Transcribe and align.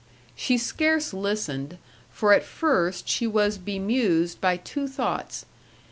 She 0.33 0.57
scarce 0.57 1.13
listened, 1.13 1.77
for 2.09 2.33
at 2.33 2.43
first 2.43 3.07
she 3.07 3.27
was 3.27 3.59
bemused 3.59 4.41
by 4.41 4.57
two 4.57 4.87
thoughts. 4.87 5.45